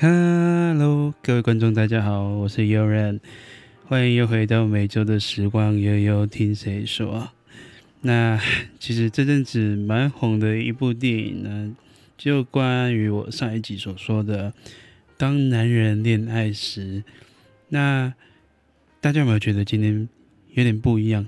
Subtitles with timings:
[0.00, 3.18] Hello，各位观众，大家好，我是悠然，
[3.84, 7.32] 欢迎又回到每周的时光悠悠听谁说。
[8.02, 8.40] 那
[8.78, 11.74] 其实这阵子蛮红的一部电影呢，
[12.16, 14.52] 就关于我上一集所说的
[15.18, 17.02] “当男人恋爱时”。
[17.70, 18.14] 那
[19.00, 20.08] 大家有没有觉得今天
[20.52, 21.26] 有点不一样？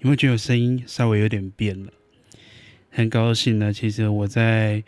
[0.00, 1.92] 有没有觉得声音稍微有点变了？
[2.88, 4.82] 很高兴呢，其实我在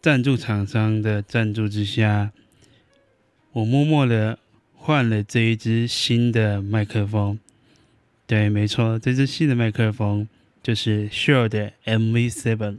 [0.00, 2.32] 赞助厂商的赞助之下。
[3.54, 4.38] 我默默的
[4.74, 7.38] 换了这一支新的麦克风，
[8.26, 10.26] 对，没错，这支新的麦克风
[10.62, 12.78] 就是 Shure 的 MV7。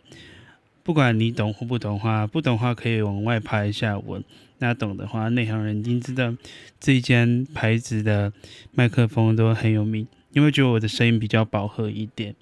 [0.82, 4.23] 不管你懂或不懂话，不懂话可以往外拍一下文，
[4.58, 6.36] 那懂的话，内行人一定知道
[6.80, 8.34] 这一间牌子的
[8.71, 12.34] 麦克风都很有名，因为觉得我的声音比较饱和一点。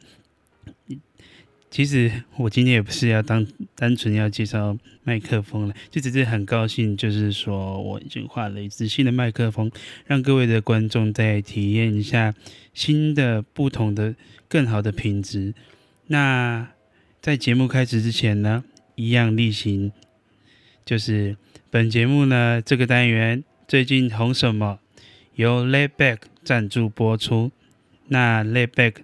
[1.72, 9.72] 其实我今天也不是要当单纯要介绍麦克风了，就只是很高兴，就是说我已经换了一支新的麦克风，
[10.06, 12.36] 让各位的观众再体验一下
[12.74, 14.14] 新的、不同的、
[14.50, 15.54] 更好的品质。
[16.08, 16.68] 那
[17.22, 18.66] 在节目开始之前呢，
[18.96, 19.94] 一样例行，
[20.84, 21.38] 就是
[21.70, 24.80] 本节目呢这个单元最近红什么，
[25.36, 27.52] 由 Layback 赞助播出。
[28.10, 28.96] 那 Layback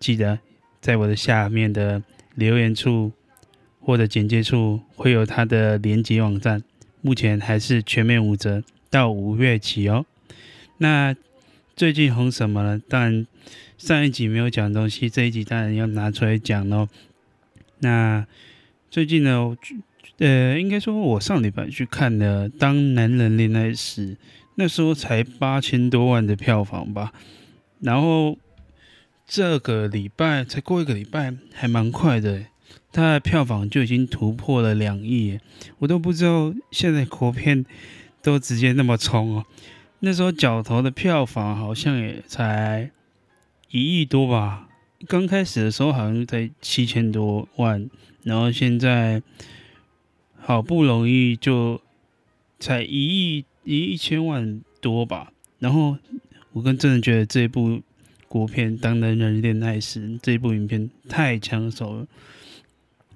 [0.00, 0.40] 记得。
[0.80, 2.02] 在我的下面的
[2.34, 3.12] 留言处
[3.80, 6.62] 或者简介处会有它的连接网站，
[7.02, 10.06] 目前还是全面五折，到五月起哦。
[10.78, 11.14] 那
[11.76, 12.80] 最近红什么呢？
[12.88, 13.26] 当然
[13.76, 16.88] 上一集没有讲东西，这一集当然要拿出来讲喽。
[17.80, 18.26] 那
[18.90, 19.56] 最近呢，
[20.18, 24.14] 呃，应该说我上礼拜去看了《当男人恋爱时》，
[24.54, 27.12] 那时候才八千多万的票房吧，
[27.80, 28.38] 然后。
[29.32, 32.46] 这个礼拜才过一个礼拜，还蛮快的，
[32.90, 35.38] 它的票房就已经突破了两亿，
[35.78, 37.64] 我都不知道现在国片
[38.22, 39.46] 都直接那么冲哦。
[40.00, 42.90] 那时候角头的票房好像也才
[43.70, 44.68] 一亿多吧，
[45.06, 47.88] 刚开始的时候好像才七千多万，
[48.24, 49.22] 然后现在
[50.40, 51.80] 好不容易就
[52.58, 55.96] 才一亿一亿一千万多吧，然后
[56.50, 57.80] 我跟真的觉得这一部。
[58.30, 62.06] 国片《当男人恋爱时》这部影片太抢手了，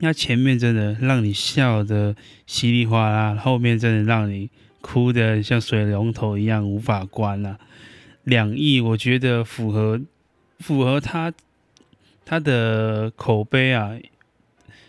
[0.01, 2.17] 那前面真的让你笑的
[2.49, 7.57] 稀里哗啦，后面真的让你哭的像水龙头一样无法关啊！
[8.25, 10.01] 两亿，我觉得符合
[10.59, 11.33] 符合他
[12.25, 13.97] 他的口碑啊。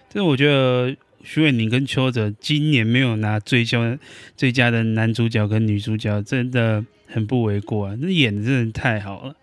[0.10, 4.00] 这我觉得徐伟宁跟邱泽今年没有拿最佳
[4.36, 7.96] 最佳的男主角跟女主角，真的很不为过啊！
[8.02, 9.36] 那演的真的太好了。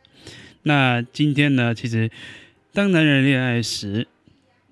[0.64, 2.10] 那今天呢，其实
[2.72, 4.06] 当男人恋爱时，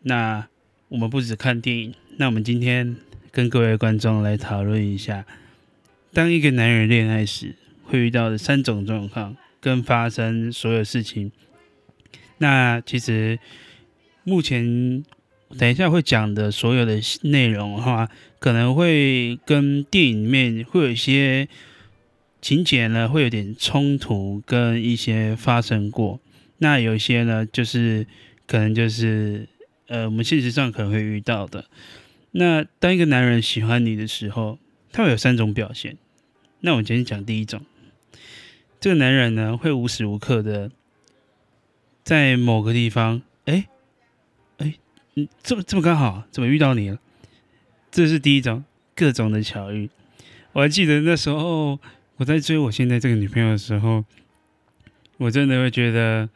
[0.03, 0.47] 那
[0.89, 2.97] 我们不只看电影，那我们今天
[3.33, 5.25] 跟各位观众来讨论一下，
[6.12, 11.33] 当一个男人恋爱时会遇到的三种状况跟发生所有事情。
[12.39, 13.39] 那其实
[14.22, 15.05] 目前
[15.59, 18.09] 等一下会讲的所有的内容的话，
[18.39, 21.49] 可能会跟电影里面会有一些。
[22.41, 26.21] 情节呢会有点冲突，跟一些发生过。
[26.59, 28.06] 那有一些呢，就是
[28.47, 29.47] 可能就是
[29.89, 31.67] 呃，我们现实上可能会遇到的。
[32.33, 34.59] 那当一个男人喜欢你的时候，
[34.93, 35.97] 他会有三种表现。
[36.61, 37.62] 那我们今天讲第一种，
[38.78, 40.71] 这个男人呢会无时无刻的
[42.03, 43.67] 在某个地方，哎
[44.59, 44.75] 哎，
[45.15, 46.99] 嗯，这么这么刚好，怎么遇到你了？
[47.91, 48.65] 这是第一种，
[48.95, 49.91] 各种的巧遇。
[50.53, 51.78] 我还记得那时候。
[52.20, 54.04] 我在追我现在这个女朋友的时候，
[55.16, 56.28] 我真的会觉得，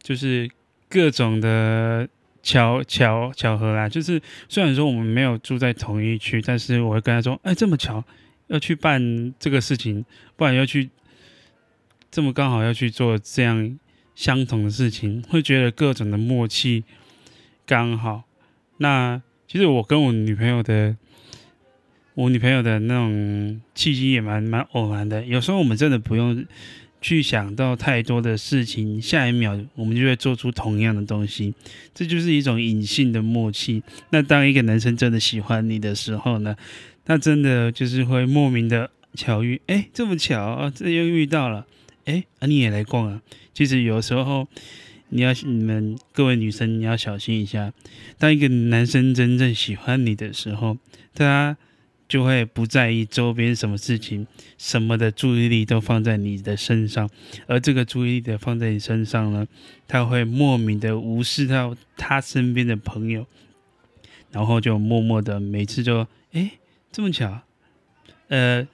[0.00, 0.48] 就是
[0.88, 2.08] 各种的
[2.44, 3.88] 巧巧巧合啦。
[3.88, 8.04] 就是虽然说我们没有住在同一区，但是我会跟她说：“哎，这么巧
[8.46, 10.04] 要去办这个事情，
[10.36, 10.90] 不然要去
[12.12, 13.76] 这么刚好要去做这样
[14.14, 16.84] 相同的事情，会觉得各种的默契
[17.66, 18.22] 刚好。”
[18.78, 20.96] 那其实我跟我女朋友的。
[22.16, 26.46] 我女朋友的那种契机也蛮蛮偶然的，有时候我们真的不用
[27.02, 31.52] 去想到太多的事情，下一秒我们就会做出同样的东西，
[31.92, 33.82] 这就是一种隐性的默契。
[34.08, 36.56] 那当一个男生真的喜欢你的时候呢，
[37.04, 41.66] 那真的就是会莫名的巧遇，哎，这么巧啊，这又遇到了，
[42.06, 43.20] 哎，啊你也来逛啊。
[43.52, 44.48] 其实有时候
[45.10, 47.74] 你要你们各位女生你要小心一下，
[48.16, 50.78] 当一个男生真正喜欢你的时候，
[51.14, 51.58] 他。
[52.08, 54.26] 就会不在意周边什么事情，
[54.56, 57.10] 什么的注意力都放在你的身上，
[57.46, 59.46] 而这个注意力的放在你身上呢，
[59.88, 63.26] 他会莫名的无视到他身边的朋友，
[64.30, 66.52] 然后就默默的每次就，哎，
[66.92, 67.40] 这么巧，
[68.28, 68.66] 呃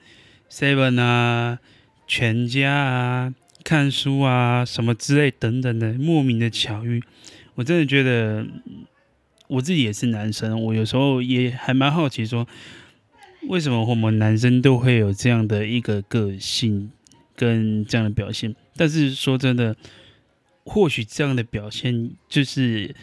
[0.49, 1.59] ，seven 啊，
[2.05, 3.33] 全家啊，
[3.63, 7.01] 看书啊，什么之类等等的莫名的巧遇，
[7.55, 8.45] 我真的觉得
[9.47, 12.47] 我自己也是男生，我有时候也还蛮好奇说，
[13.47, 16.91] 为什么我们男生都会有这样的一个个性
[17.35, 18.55] 跟这样的表现？
[18.75, 19.75] 但是说真的，
[20.63, 22.95] 或许这样的表现就是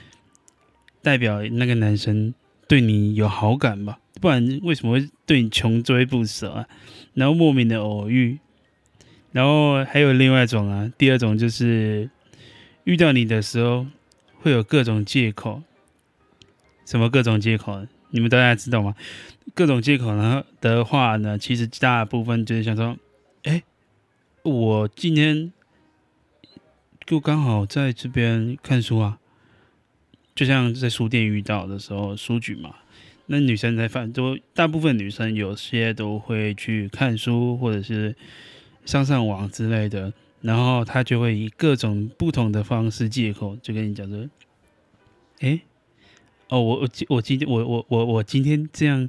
[1.02, 2.34] 代表那个男生
[2.66, 3.98] 对你有好感吧。
[4.20, 6.68] 不然为什么会对你穷追不舍啊？
[7.14, 8.38] 然后莫名的偶遇，
[9.32, 12.10] 然后还有另外一种啊，第二种就是
[12.84, 13.86] 遇到你的时候
[14.40, 15.62] 会有各种借口。
[16.84, 17.86] 什么各种借口？
[18.10, 18.94] 你们大家知道吗？
[19.54, 22.96] 各种借口呢的话呢，其实大部分就是想说，
[23.42, 23.62] 哎，
[24.42, 25.52] 我今天
[27.06, 29.18] 就刚好在这边看书啊，
[30.34, 32.76] 就像在书店遇到的时候，书局嘛。
[33.26, 38.16] 那女生在饭都，大部分女生有些都会去看书，或者是
[38.84, 44.28] 上上网之类的，然后她就会以各种不同的方式借口，就跟你讲说
[45.38, 45.60] ：“哎，
[46.50, 49.08] 哦，我我我今天我我我我今天这样，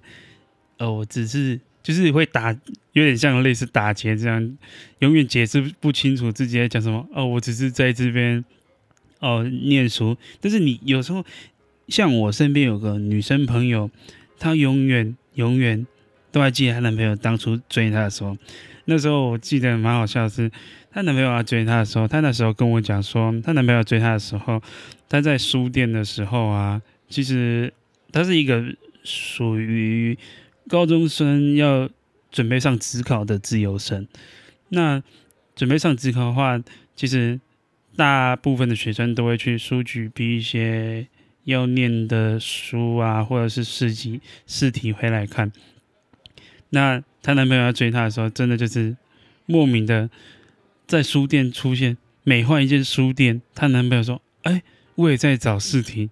[0.77, 2.51] 哦，我只是就是会打，
[2.93, 4.57] 有点像类似打劫这样，
[4.99, 7.05] 永远解释不清楚自己在讲什么。
[7.13, 8.45] 哦，我只是在这边
[9.19, 11.25] 哦念书，但是你有时候。”
[11.88, 13.91] 像我身边有个女生朋友，
[14.39, 15.85] 她永远永远
[16.31, 18.38] 都还记得她男朋友当初追她的时候。
[18.85, 20.49] 那时候我记得蛮好笑的是，
[20.89, 24.61] 她男朋友要追她的时候，她那时候跟我讲说，她男朋友追她的时候，
[25.09, 26.81] 她在书店的时候啊，
[27.12, 27.72] 其实
[28.12, 28.63] 她是一个
[29.04, 30.18] 属于
[30.68, 31.88] 高中生要
[32.31, 34.08] 准备上职考的自由生。
[34.69, 35.04] 那
[35.56, 36.60] 准备上职考的话，
[36.96, 37.40] 其实
[37.96, 41.08] 大部分的学生都会去书局逼一些。
[41.46, 45.52] 要念的书啊，或者是试题试题回来看。
[46.69, 48.96] 那她男朋友要追她的时候，真的就是
[49.48, 50.08] 莫名的
[50.86, 51.98] 在书店出现。
[52.24, 54.62] 每换一间书店，她男朋友说：“哎，
[54.94, 56.12] 我也在找试题。”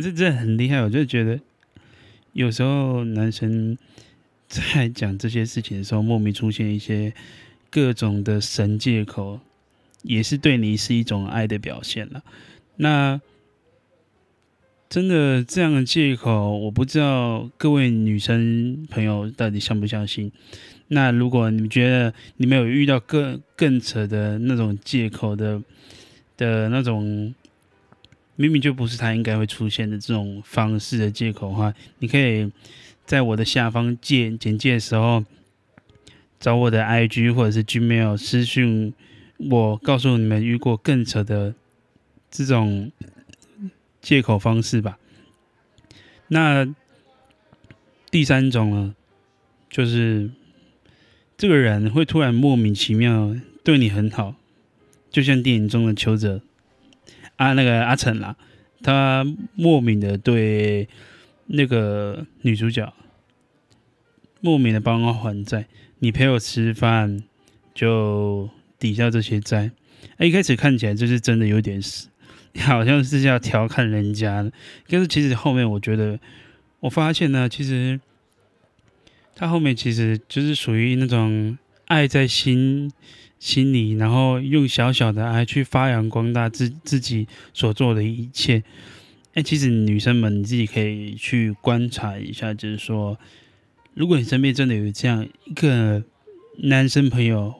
[0.00, 1.38] 这这很厉害，我就觉得
[2.32, 3.76] 有时候男生
[4.48, 7.12] 在讲这些事情的时候，莫名出现一些
[7.70, 9.40] 各种的神借口，
[10.02, 12.22] 也是对你是一种爱的表现了。
[12.76, 13.20] 那。
[14.90, 20.32] 真的这样的借口，我不知道各位女生朋友到底相不相信。
[20.86, 25.62] 那如果你们觉得你们有遇到更更扯的那种借口的
[26.38, 27.34] 的那种，
[28.38, 32.50] 明明就不是他应该会出现的这种方式的借口的话，你可以
[33.04, 35.24] 在我的下方介简介的时候
[36.40, 38.94] 找我的 IG 或者是 Gmail 私讯
[39.36, 41.54] 我，告诉你们遇过更扯的
[42.30, 42.90] 这种。
[44.00, 44.96] 借口方式吧。
[46.28, 46.72] 那
[48.10, 48.94] 第三种呢，
[49.68, 50.30] 就是
[51.36, 54.36] 这个人会突然莫名其妙对你很好，
[55.10, 56.40] 就像电影中的邱泽
[57.38, 58.36] 啊，那个阿成啦，
[58.82, 59.24] 他
[59.54, 60.86] 莫名的对
[61.46, 62.92] 那个女主角
[64.42, 65.64] 莫名的帮我还债，
[66.00, 67.24] 你陪我吃饭
[67.74, 69.70] 就抵消这些债。
[70.18, 72.08] 哎，一开始看起来就是真的有点死。
[72.60, 74.50] 好像是要调侃人家的，
[74.88, 76.18] 但是其实后面我觉得，
[76.80, 78.00] 我发现呢，其实
[79.36, 82.90] 他后面其实就是属于那种爱在心
[83.38, 88.62] 心里，然后用小小的爱去发扬光大自自己所做的一切。
[89.34, 93.18] 哎，其实女生们你自己可以去观察一下，就是说，
[93.94, 96.02] 如果你身边真的有这样一个
[96.62, 97.54] 男生朋友，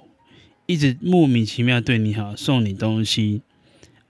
[0.66, 3.42] 一直莫名其妙对你好，送你东西。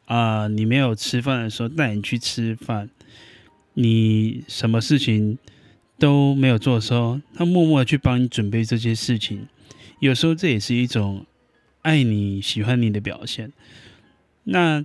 [0.07, 2.89] 啊、你没有吃饭的时候带你去吃饭，
[3.75, 5.37] 你什么事情
[5.99, 9.47] 都没有做的时候，他默默的去帮你准备这些事情，
[10.01, 11.27] 有时候这也是一种
[11.83, 13.53] 爱你、喜欢你的表现。
[14.45, 14.85] 那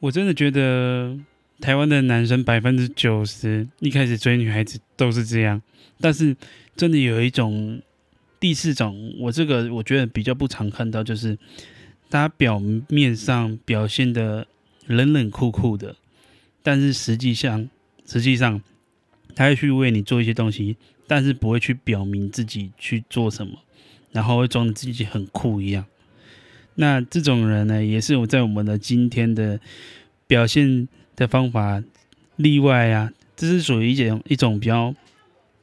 [0.00, 1.18] 我真的觉得
[1.60, 5.60] 台湾的男生百分之九十一开始追女孩子都是这样，
[6.00, 6.36] 但是
[6.76, 7.80] 真的有一种
[8.38, 11.38] 第四种，我这个我觉得比较不常看到，就是。
[12.10, 14.46] 他表面上表现的
[14.86, 15.94] 冷冷酷酷的，
[16.62, 17.68] 但是实际上，
[18.06, 18.62] 实际上，
[19.34, 23.58] 他会去为你做一些东西，但是不会去表明自己去做什么，
[24.10, 25.84] 然后会装的自己很酷一样。
[26.78, 29.60] 那这种人呢，也是我在我们的今天的
[30.26, 31.82] 表现的方法
[32.36, 34.94] 例外啊，这是属于一种一种比较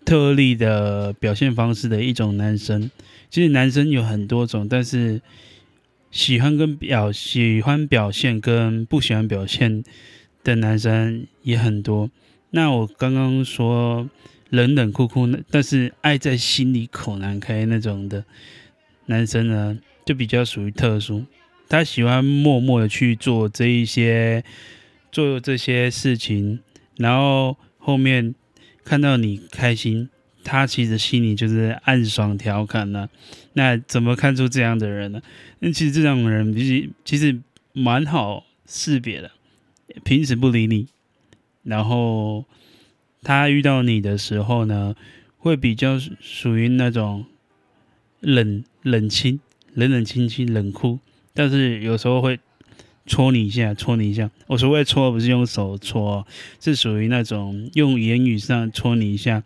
[0.05, 2.89] 特例的表现方式的一种男生。
[3.29, 5.22] 其实男生有很多种，但是。
[6.12, 9.84] 喜欢跟表喜欢表现跟不喜欢表现
[10.45, 12.10] 的男生也很多。
[12.51, 14.10] 那我刚刚说
[14.50, 18.24] 冷冷酷酷，但是爱在心里口难开那种的
[19.07, 21.25] 男生呢，就比较属于特殊。
[21.67, 24.43] 他喜欢默默的去做这一些，
[25.12, 26.59] 做这些事情，
[26.97, 28.35] 然后后面
[28.83, 30.09] 看到你开心，
[30.43, 33.09] 他其实心里就是暗爽调侃呢。
[33.53, 35.21] 那怎么看出这样的人呢？
[35.59, 37.39] 那其实这种人其实其实
[37.74, 39.31] 蛮好识别的，
[40.03, 40.88] 平时不理你，
[41.63, 42.45] 然后
[43.24, 44.95] 他遇到你的时候呢，
[45.39, 47.25] 会比较属于那种
[48.19, 49.39] 冷冷清、
[49.75, 51.00] 冷冷清清、冷酷。
[51.34, 52.39] 但是有时候会
[53.05, 54.32] 戳你一下，戳你一下。
[54.48, 56.25] 我所谓戳，不是用手戳，
[56.60, 59.44] 是属于那种用言语上戳你一下。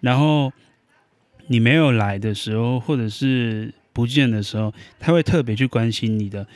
[0.00, 0.52] 然后
[1.48, 6.46] 你没有来的时候，或者是不见的时候，他会特别去关心你的。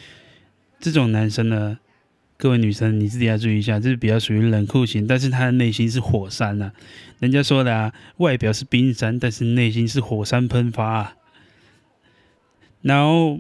[0.79, 1.79] 这种男生呢，
[2.37, 6.71] 各位女生你自己要注意一下，这是比较属于冷酷型，但是他的内心是火山呐。
[7.19, 11.17] 人家说的啊，外表是冰山，但是内心是火山喷发啊。
[12.87, 13.39] 然后。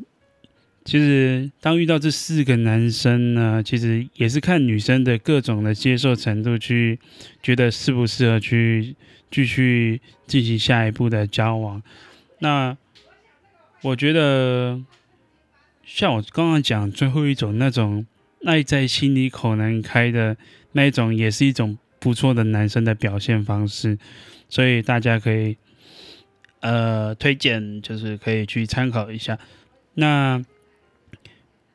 [0.88, 7.00] 其实，当遇到这四个男生呢，其实也是看女生的各种的接受程度，去
[7.43, 8.95] 觉得适不适合去
[9.29, 11.83] 继续进行下一步的交往。
[12.38, 12.76] 那
[13.83, 14.81] 我觉得，
[15.85, 18.07] 像我刚刚讲最后一种那种
[18.45, 20.37] 爱在心里口难开的
[20.71, 23.99] 那一种，也是一种不错的男生的表现方式，
[24.49, 25.57] 所以大家可以
[26.66, 29.38] 呃推荐，就是可以去参考一下。
[29.94, 30.44] 那。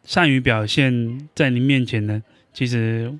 [0.04, 3.14] 善于表现在你面前呢，其实，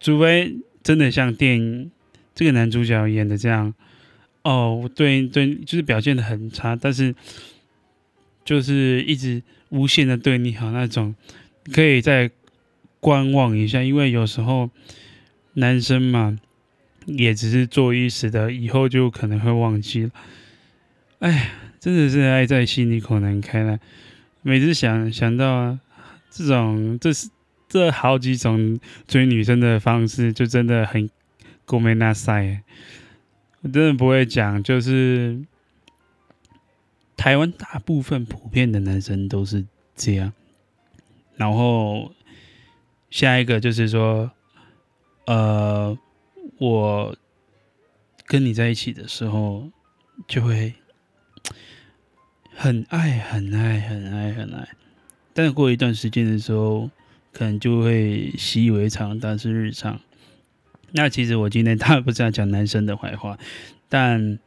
[0.00, 1.90] 除非真的像电影
[2.34, 3.72] 这个男主角演的这样，
[4.42, 7.14] 哦，对对，就是表现的很差，但是
[8.44, 11.14] 就是一直无限的对你好那种，
[11.72, 12.28] 可以再
[12.98, 14.68] 观望一下，因为有时候
[15.54, 16.36] 男生嘛，
[17.06, 20.10] 也只是做一时的，以后就可能会忘记了。
[21.20, 21.48] 哎呀，
[21.80, 23.78] 真的是爱在心里口难开了。
[24.42, 25.78] 每次想想到
[26.30, 27.30] 这种，这是
[27.68, 31.08] 这好几种追女生的方式，就真的很
[31.64, 32.62] 够没那塞。
[33.62, 35.40] 我真的不会讲，就是
[37.16, 40.32] 台湾大部分普遍的男生都是这样。
[41.36, 42.12] 然后
[43.10, 44.30] 下一个就是说，
[45.26, 45.98] 呃，
[46.58, 47.16] 我
[48.26, 49.70] 跟你在一起的时候
[50.26, 50.74] 就会。
[52.58, 54.66] 很爱很爱很爱很爱，
[55.34, 56.90] 但过一段时间的时候，
[57.30, 60.00] 可能就会习以为常，但是日常。
[60.92, 63.38] 那其实我今天当然不是要讲男生的坏话，
[63.90, 64.38] 但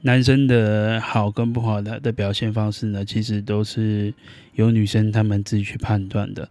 [0.00, 4.12] 男生的好跟不好的的表现方式呢，其实都是
[4.54, 6.50] 由女生她们自己去判断的。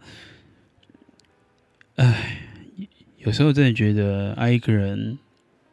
[1.98, 2.38] 唉，
[3.26, 5.18] 有时候真的觉得爱一个人，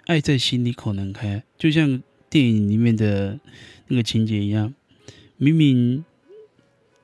[0.07, 3.39] 爱在心里口难开，就像电影里面的
[3.89, 4.73] 那个情节一样。
[5.37, 6.03] 明明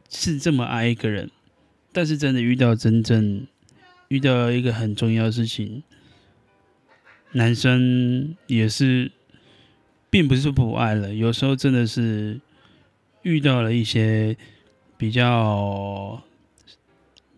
[0.09, 1.31] 是这么爱一个人，
[1.93, 3.47] 但是真的遇到真正
[4.09, 5.83] 遇到一个很重要的事情，
[7.33, 9.13] 男生也是，
[10.09, 12.41] 并不是不爱了，有时候真的是
[13.21, 14.35] 遇到了一些
[14.97, 16.23] 比较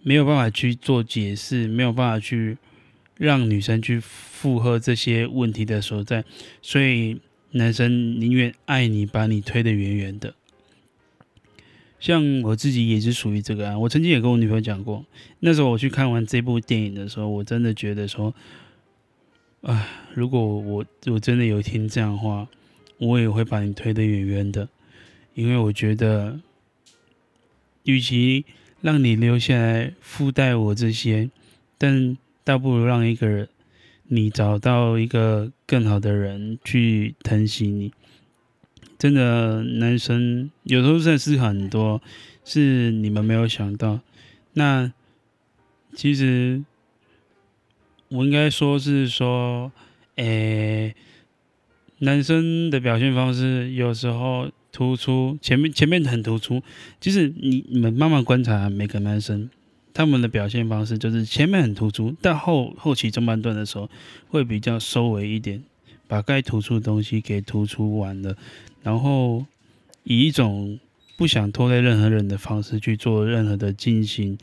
[0.05, 2.57] 没有办法去做解释，没有办法去
[3.21, 6.25] 让女生去附和这些问题的所在，
[6.63, 10.35] 所以男生宁愿爱你，把你推得远远的。
[11.99, 15.05] 像我自己也是属于这个啊，我曾经也跟我女朋友讲过，
[15.41, 18.35] 那时候我去看完这部电影的时候，我真的觉得说，
[19.61, 22.49] 啊，如果我我真的有听这样的话，
[22.97, 24.67] 我也会把你推得远远的，
[25.35, 26.41] 因为我觉得，
[27.85, 28.47] 与其
[28.81, 31.29] 让你留下来附带我这些，
[31.77, 32.17] 但
[32.51, 33.49] 倒不如让一个人，
[34.09, 37.93] 你找到一个更好的人去疼惜你。
[38.99, 42.03] 真的，男生有时候在思考很多，
[42.45, 44.01] 是你们没有想到。
[44.55, 44.93] 那
[45.95, 46.65] 其实
[48.09, 49.71] 我应该说是说，
[50.17, 50.97] 诶，
[51.99, 56.61] 男生的表现方式有时候突出，前面前面很突出。
[57.01, 59.49] 其实你你们慢慢观察每个男生，
[59.93, 63.91] 他们的表现方式就是前面很突出，到后后期中半段的时候
[64.29, 65.63] 会比较收尾一点，
[66.07, 68.37] 把该突出的东西给突出完了。
[68.83, 69.45] 然后
[70.05, 70.79] 以一种
[71.17, 74.39] 不想拖累任何人的方式去做任何的进行，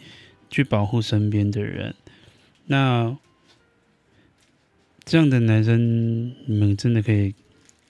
[0.50, 1.96] 去保护身边的人。
[2.66, 3.18] 那
[5.06, 7.34] 这样的男生，你们真的可以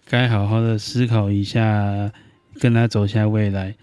[0.06, 2.14] 该好好的思考一下，
[2.60, 3.76] 跟他走下未来。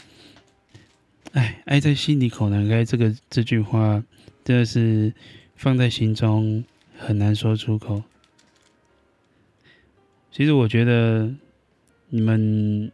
[1.34, 4.02] 哎，爱在心里口难开，这个这句话
[4.44, 5.12] 真的是
[5.56, 6.64] 放在心中
[6.96, 8.04] 很难说出口。
[10.30, 11.34] 其实我觉得
[12.10, 12.92] 你们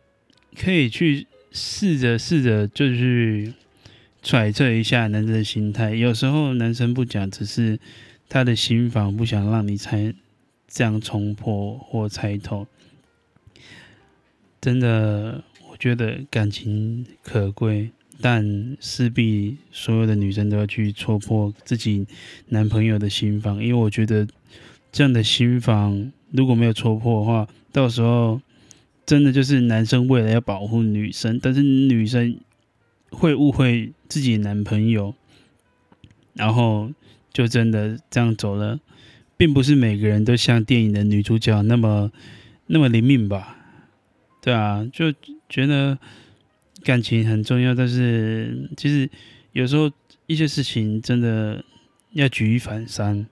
[0.57, 3.53] 可以去试着试着，就是
[4.23, 5.95] 揣测一下男生的心态。
[5.95, 7.79] 有时候男生不讲，只是
[8.27, 10.15] 他的心防不想让你猜
[10.67, 12.67] 这样冲破或猜透。
[14.63, 22.07] 真的，我觉得感情可贵，但势必所有的女生都要去戳破自己
[22.49, 24.27] 男朋友的心防，因为我觉得
[24.93, 28.41] 这样的心防如果没有戳破的话，到时候
[29.07, 32.39] 真的就是男生为了要保护女生，但是女生
[33.11, 35.15] 会误会自己男朋友，
[36.35, 36.91] 然后
[37.33, 38.79] 就真的这样走了，
[39.37, 42.13] 并不是每个人都像电影的女主角那么
[42.67, 43.57] 那么灵敏吧。
[44.43, 45.13] 对啊，就
[45.49, 45.99] 觉得
[46.83, 49.09] 感情很重要，但是其实
[49.53, 49.91] 有时候
[50.27, 51.65] 一些事情真的
[52.13, 53.27] 要举一反三，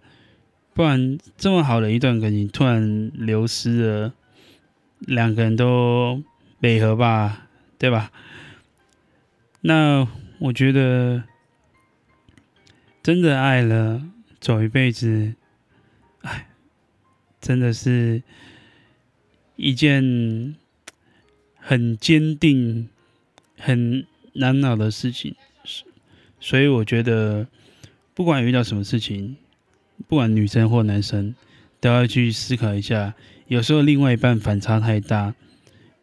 [0.75, 4.15] 不然这么好的一段感情突然流失了，
[5.01, 6.23] 两个人都
[6.59, 8.11] 没合吧，对吧？
[9.61, 10.07] 那
[10.39, 11.25] 我觉得
[13.03, 14.03] 真的爱了，
[14.41, 15.35] 走一辈子，
[16.23, 16.49] 哎，
[17.41, 18.23] 真的是
[19.57, 20.57] 一件。
[21.61, 22.89] 很坚定、
[23.59, 25.35] 很难熬的事情，
[26.41, 27.47] 所以我觉得，
[28.15, 29.37] 不管遇到什么事情，
[30.09, 31.35] 不管女生或男生，
[31.81, 33.15] 都要去思考一下。
[33.47, 35.35] 有时候另外一半反差太大，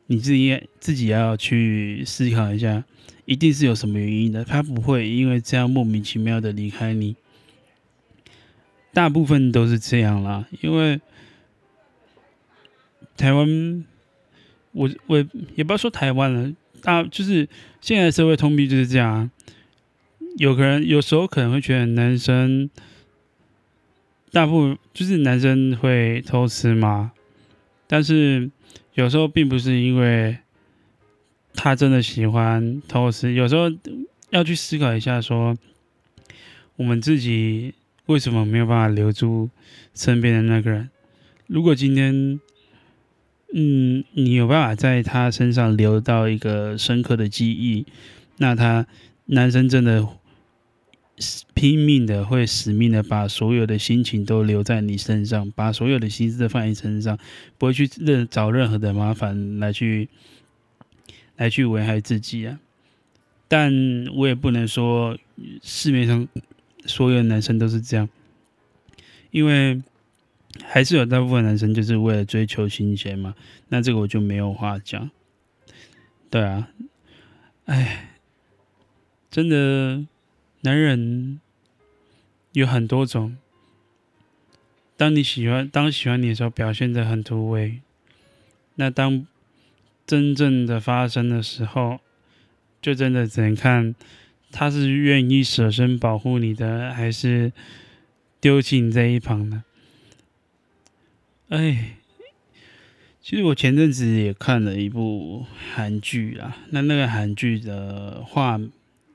[0.08, 2.84] 你自己自己要去思考一下，
[3.26, 4.44] 一定是有什么原因的。
[4.44, 7.16] 他不会因为这样莫名其妙的离开你，
[8.94, 10.48] 大部分都是这样啦。
[10.62, 11.00] 因为
[13.16, 13.86] 台湾。
[14.78, 16.52] 我我也不要说台湾了，
[16.86, 17.50] 大就是
[17.82, 19.32] 现在社会通病就是这样。
[20.38, 22.70] 有可能有时候可能会觉得男生，
[24.32, 27.12] 大部分就是男生会偷吃嘛，
[27.88, 28.52] 但是
[28.94, 30.38] 有时候并不是因为
[31.56, 33.64] 他真的喜欢偷吃，有时候
[34.30, 35.58] 要去思考一下，说
[36.76, 37.74] 我们自己
[38.06, 39.50] 为什么没有办法留住
[39.96, 40.92] 身边的那个人？
[41.48, 42.40] 如果今天。
[43.54, 47.86] 嗯，你有办法在他身上留到一个深刻的记忆，
[48.38, 48.86] 那他
[49.28, 50.06] 男生真的
[51.54, 57.18] 拼命的会死命的把所有的心情都留在你身上，把所有的心思都放在你身上，
[57.58, 60.10] 不会去任找任何的麻烦来去
[61.38, 62.60] 来去危害自己啊。
[63.48, 63.72] 但
[64.16, 65.18] 我也不能说
[65.62, 66.28] 市面上
[66.86, 68.10] 所有男生都是这样，
[69.32, 69.82] 因为。
[70.64, 73.36] 还是有大部分男生就是为了追求新鲜嘛，
[73.70, 75.10] 那这个我就没有话讲。
[76.30, 76.70] 对啊，
[77.66, 78.10] 哎，
[79.30, 80.06] 真的，
[80.62, 81.40] 男人
[82.54, 83.38] 有很多种。
[84.98, 87.80] 当你喜欢，当喜欢你的时候，表现的很突兀。
[88.76, 89.28] 那当
[90.08, 92.00] 真正的发生的时候，
[92.82, 93.94] 就真的只能看
[94.52, 97.52] 他是愿意舍身保护你的，还是
[98.40, 99.64] 丢弃你在一旁的。
[101.50, 101.98] 哎，
[103.22, 108.60] 其实我前阵子也看了一部韩剧啊，那那个韩剧的话，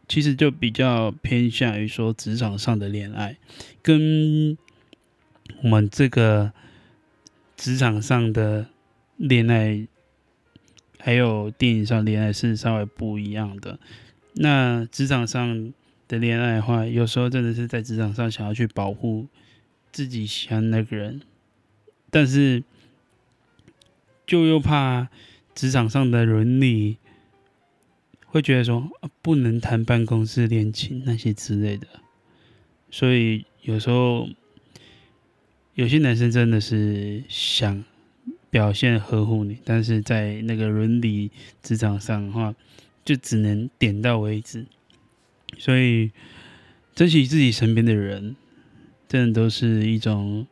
[0.06, 3.36] 其实就比较偏向于说职场上的恋爱，
[3.82, 4.56] 跟
[5.62, 6.52] 我们这个
[7.56, 8.68] 职场上的
[9.16, 9.88] 恋爱，
[11.00, 13.80] 还有电影上恋爱是稍微不一样的。
[14.34, 15.72] 那职场上
[16.06, 19.26] 的恋爱的话，有时候真的是在职场上想要去保护
[19.90, 21.20] 自己喜欢那个人。
[22.10, 22.64] 但是，
[24.26, 25.08] 就又怕
[25.54, 26.96] 职场上的伦理，
[28.26, 28.90] 会觉得说
[29.22, 31.86] 不能谈办公室恋情那些之类的，
[32.90, 34.28] 所以有时候
[35.74, 37.84] 有些男生真的是想
[38.50, 41.30] 表现呵护你，但是在那个伦理
[41.62, 42.54] 职场上的话，
[43.04, 44.66] 就只能点到为止。
[45.58, 46.10] 所以
[46.94, 48.34] 珍惜自己身边的人，
[49.06, 50.46] 真的都是一种。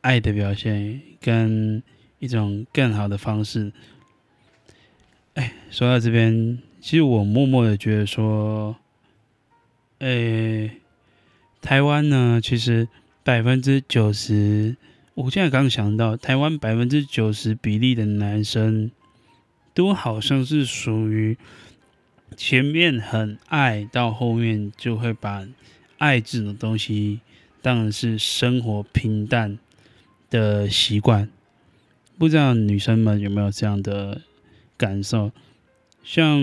[0.00, 1.82] 爱的表现跟
[2.18, 3.72] 一种更好的方式。
[5.34, 8.76] 哎，说到这边，其实我默默的觉得说，
[9.98, 10.70] 哎，
[11.60, 12.88] 台湾呢，其实
[13.22, 14.76] 百分之九十，
[15.14, 18.90] 我现在刚想到，台湾百分之九十比例的男生，
[19.72, 21.36] 都好像是属于
[22.36, 25.46] 前面很爱，到后面就会把
[25.98, 27.20] 爱这种东西
[27.62, 29.58] 当成是生活平淡
[30.30, 31.28] 的习惯，
[32.16, 34.22] 不知道女生们有没有这样的
[34.76, 35.32] 感受？
[36.02, 36.40] 像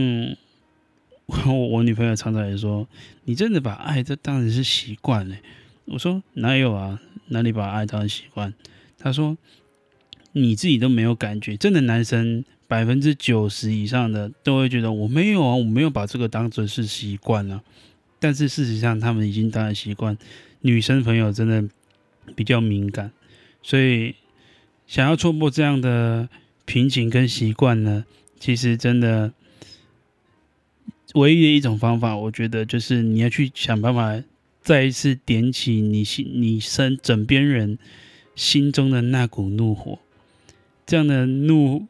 [1.25, 2.87] 我，我女朋友常常也说
[3.25, 5.39] ：“你真的把爱这当成是习惯嘞？”
[5.85, 7.01] 我说：“哪有啊？
[7.29, 8.53] 哪里把爱当成习惯？”
[8.99, 9.37] 她说
[10.33, 11.57] ：“你自己都没有感觉。
[11.57, 17.63] 真的，男生百分之九十以上的都会觉得我没有啊，我没有把这个当成是习惯了。
[18.19, 20.17] 但是事实上，他们已经当然习惯。
[20.61, 21.63] 女生朋友真的
[22.35, 23.11] 比较敏感，
[23.67, 24.15] 所以
[24.85, 26.29] 想要戳破这样的
[26.63, 28.05] 瓶颈跟习惯呢，
[28.39, 29.33] 其实真的
[31.15, 34.23] 唯一的一种方法，我觉得就是你要去想办法
[34.61, 37.77] 再一次点起你心、你身枕边人
[38.37, 39.99] 心中的那股怒火。
[40.85, 41.87] 这样的怒，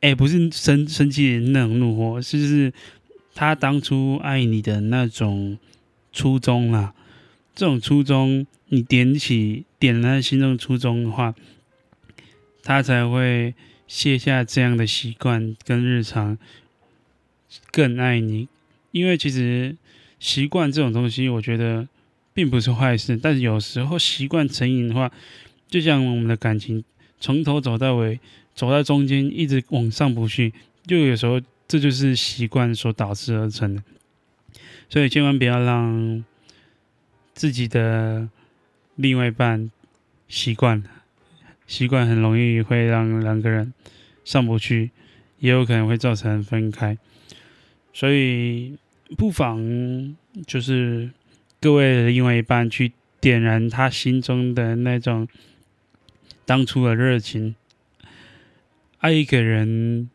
[0.00, 2.72] 哎、不是生生气那种怒火，是是
[3.34, 5.58] 他当初爱你的那种
[6.14, 6.94] 初衷啊。
[7.54, 11.34] 这种初衷，你点起点了他心中初衷的话，
[12.62, 13.54] 他才会
[13.86, 16.36] 卸下这样的习惯跟日常，
[17.70, 18.48] 更爱你。
[18.90, 19.76] 因为其实
[20.18, 21.86] 习惯这种东西，我觉得
[22.32, 23.16] 并不是坏事。
[23.16, 25.10] 但是有时候习惯成瘾的话，
[25.68, 26.82] 就像我们的感情，
[27.20, 28.18] 从头走到尾，
[28.54, 30.52] 走到中间一直往上不去，
[30.86, 33.82] 就有时候这就是习惯所导致而成的。
[34.88, 36.24] 所以千万不要让。
[37.36, 38.28] 自己的
[38.96, 39.70] 另外一半
[40.28, 40.82] 习惯，
[41.66, 43.72] 习惯很容易会让两个人
[44.24, 44.90] 上不去，
[45.38, 46.96] 也有可能会造成分开。
[47.92, 48.76] 所以
[49.16, 51.10] 不妨就是
[51.60, 55.28] 各位的另外一半去点燃他心中的那种
[56.44, 57.54] 当初的热情。
[58.98, 60.08] 爱一个人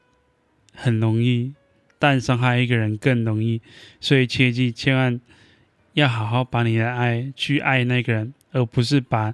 [0.73, 1.53] 很容易，
[1.97, 3.61] 但伤害一个人更容易，
[3.99, 5.19] 所以切记千万。
[5.93, 9.33] 要好好把你的爱去爱那个人，而不是把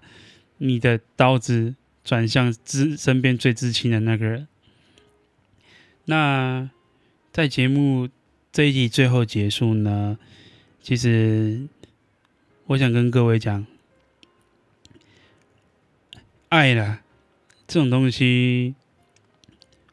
[0.58, 4.48] 你的刀子转向自身边最至亲的那个人。
[6.06, 6.70] 那
[7.32, 8.10] 在节目
[8.52, 10.18] 这一集最后结束呢，
[10.82, 11.68] 其实
[12.68, 13.66] 我想跟各位讲，
[16.50, 17.02] 爱了
[17.68, 18.76] 这种东西，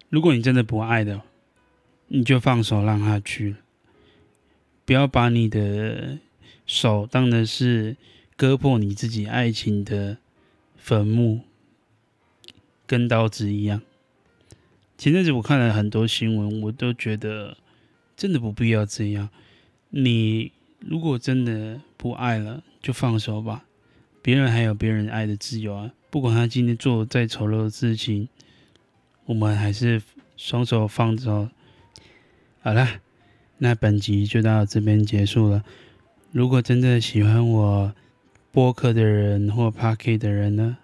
[0.08, 1.22] 如果你真的不爱的，
[2.08, 3.56] 你就放手让他去，
[4.84, 6.18] 不要把你的。
[6.64, 7.96] 手当的是
[8.42, 10.16] 割破你自己爱情的
[10.76, 11.42] 坟墓，
[12.88, 13.80] 跟刀子一样。
[14.98, 17.56] 前阵子我看了很多新闻，我都觉得
[18.16, 19.28] 真的不必要这样。
[19.90, 20.50] 你
[20.80, 23.64] 如果真的不爱了，就放手吧。
[24.22, 25.92] 别人还有别人爱的自由啊！
[26.10, 28.28] 不管他今天做再丑陋的事情，
[29.26, 30.02] 我们还是
[30.36, 31.48] 双手放着。
[32.60, 32.88] 好了，
[33.58, 35.62] 那本集就到这边结束了。
[36.32, 37.94] 如果真的喜欢我
[38.52, 40.76] 播客的人或 Podcast 的人呢，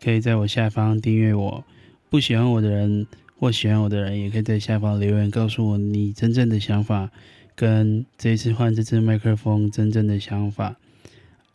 [0.00, 1.64] 可以在我下方订阅我；
[2.08, 7.10] 不喜欢我的人或喜欢我的人，也可以在下方留言告诉我你真正的想法，
[7.56, 10.76] 跟这一次换这支麦克风真正的想法。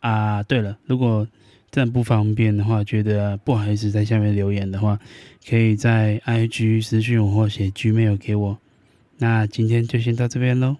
[0.00, 1.26] 啊，对了，如果
[1.70, 5.00] 真的不方便的话，觉得不好意思在下面留言的话，
[5.48, 8.58] 可以在 IG 私讯我或写 Gmail 给我。
[9.16, 10.76] 那今天就先到这边喽。